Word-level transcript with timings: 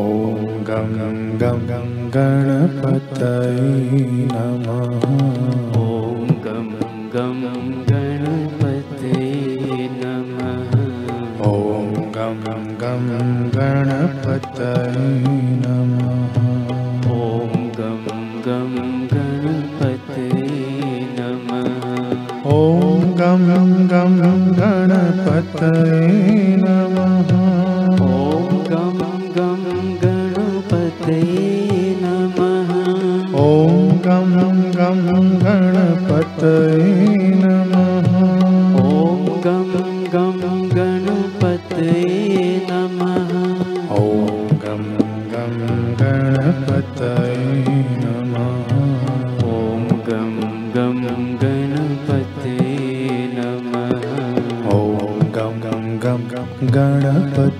ॐ 0.00 0.44
गं 0.66 0.92
गं 1.40 1.58
गं 1.68 1.88
गणपतये 2.12 3.98
नमः 4.28 5.02
ॐ 5.80 6.30
गं 6.44 6.70
गं 7.14 7.42
गणपते 7.88 9.18
नमः 9.96 10.72
ॐ 11.48 11.92
गं 12.14 12.40
गं 12.82 13.04
गणपतये 13.56 15.36
नमः 15.66 16.40
ॐ 17.18 17.68
गं 17.78 18.00
गं 18.46 18.74
गणपते 19.14 20.28
नमः 21.18 22.48
ॐ 22.56 23.12
गं 23.20 23.46
गं 23.92 24.18
गणपतये 24.62 26.01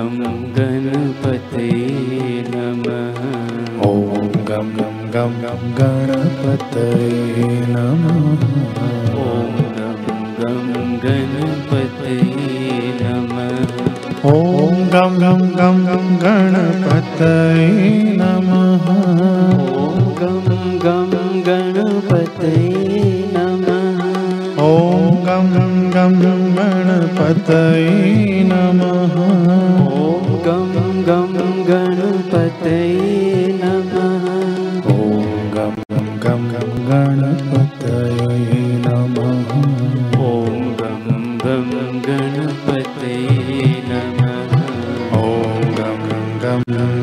गं 0.00 0.12
गं 0.18 0.36
गणपते 0.56 1.64
नमः 2.52 3.18
ॐ 3.86 4.28
गं 4.48 4.68
गं 5.14 5.32
गं 5.42 5.64
गणपतये 5.78 7.48
नमः 7.72 8.78
ॐ 9.24 9.58
गं 9.76 9.98
गं 10.38 10.96
गणपते 11.02 12.16
नमः 13.02 14.30
ॐ 14.30 14.80
गं 14.94 15.20
गं 15.22 15.44
गं 15.58 15.84
गं 15.88 16.08
गणपतये 16.24 17.68
नमः 18.20 18.88
ॐ 19.82 20.00
गं 20.22 20.40
गं 20.84 21.12
गणपते 21.48 22.54
नमः 23.36 24.00
ॐ 24.64 25.22
गं 25.26 25.52
गं 25.94 26.18
गणपतये 26.56 28.42
नमः 28.52 28.99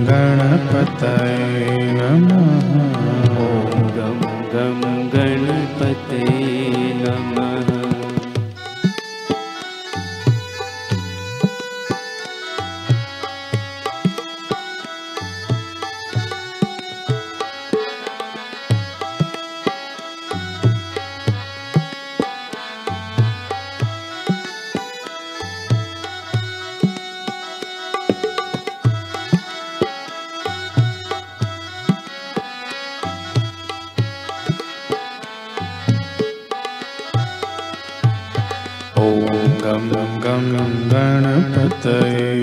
गणपतये 0.10 1.40
नमः 1.98 2.27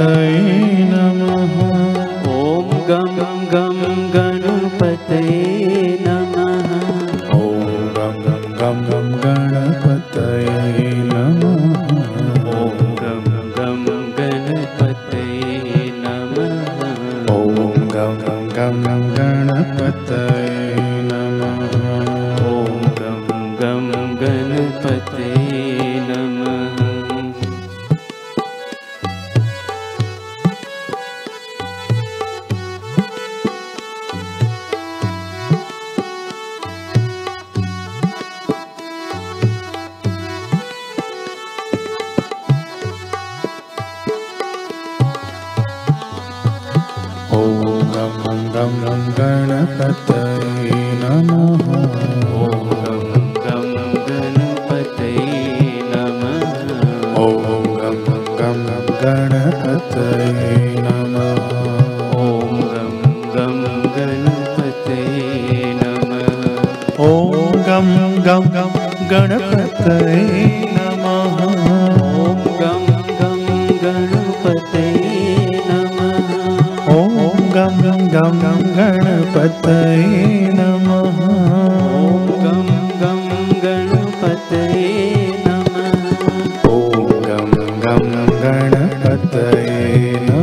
thấy 0.00 0.59
ॐ 47.32 47.42
गं 47.94 48.38
गं 48.54 48.72
गणपतये 49.18 50.78
नमः। 51.00 51.68
ॐ 52.38 52.64
गं 52.84 53.02
गं 53.44 53.66
गणपते 54.08 55.12
नमः 55.92 56.42
ॐ 57.24 57.62
गं 57.80 57.98
गं 58.40 58.60
गणपतये 59.02 60.56
नमः। 60.86 61.38
ॐ 62.22 62.56
गं 62.72 62.92
गं 63.34 63.60
गणपते 63.96 65.00
नमः। 65.82 67.04
ॐ 67.08 67.52
गं 67.68 67.88
गं 68.26 68.72
गणपतये 69.10 70.59
गं 78.12 78.38
गणपतये 78.76 80.26
नमः। 80.54 81.18
ॐ 81.98 82.26
गं 82.44 82.66
गं 83.02 83.20
गणपतये 83.64 84.88
नमः। 85.46 86.68
ॐ 86.70 87.06
गं 87.28 87.50
गं 87.84 88.04
गणपतये 88.42 90.12
नमः 90.28 90.39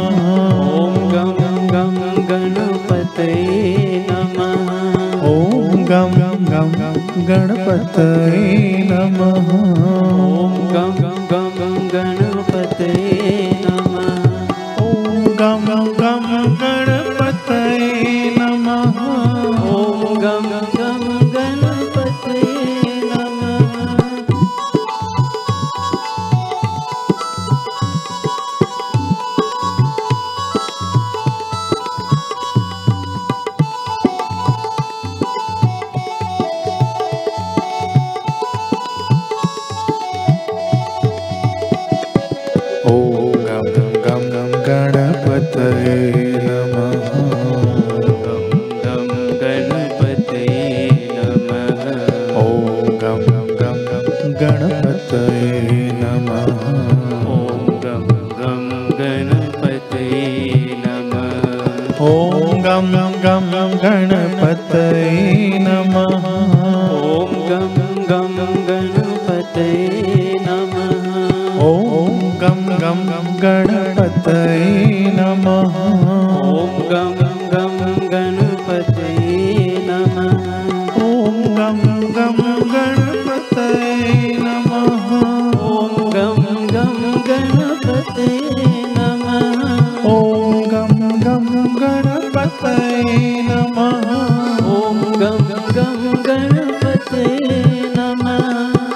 ॐ 0.80 0.94
गं 1.12 1.30
गं 1.72 1.94
गणपतये 2.30 4.06
नमः। 4.10 4.52
ॐ 5.26 5.84
गं 5.84 6.12
गं 6.50 6.70
गणपतये 7.28 8.88
नमः 8.90 9.91
गणपतये 45.62 46.40
नमः 46.42 47.06
गं 48.24 48.46
गं 48.84 49.08
नमः 51.14 51.84
ॐ 52.36 52.88
गं 53.02 53.20
गं 53.60 54.02
गणपतये 54.40 55.84
नमः। 56.02 56.46
ॐ 57.28 57.80
गं 57.84 58.06
गं 58.40 58.64
गणपतये 58.98 60.26
नमः। 60.86 62.00
ॐ 62.00 62.62
गं 62.62 62.92
गं 63.24 63.50
गणपतये 63.82 65.58
नमः। 65.58 66.26
ॐ 67.12 67.34
गं 67.50 67.74
गं 68.10 68.36
गणपतये 68.68 70.38
नमः। 70.46 71.62
ॐ 71.66 72.20
गं 72.40 72.66
गं 72.82 74.11
गणपतये 74.26 75.10
नमः। 75.16 75.76
ॐ 76.50 76.76
गं 76.90 77.14
गं 77.52 77.78
गणपतये 78.12 79.78
नमः। 79.86 80.16
ॐ 81.04 81.40
गं 81.56 81.80
गं 82.16 82.38
गणपतये 82.72 84.36
नमः। 84.42 85.08
ॐ 85.70 85.96
गं 86.14 86.38
गं 86.74 86.94
गणपतये 87.28 88.84
नमः। 88.96 89.60
ॐ 90.12 90.62
गं 90.72 90.94
गं 91.24 91.46
गणपतये 91.80 93.42
नमः। 93.48 94.08
ॐ 94.76 95.02
गं 95.20 95.38
गं 95.76 96.00
गणपतये 96.28 97.60
नमः। 97.96 98.44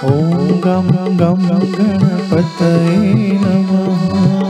ॐ 0.07 0.61
गं 0.67 0.89
गं 1.21 1.45
गणपतये 1.79 3.39
नमः 3.45 4.46